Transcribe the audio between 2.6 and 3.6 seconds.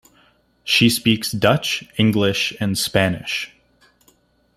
Spanish.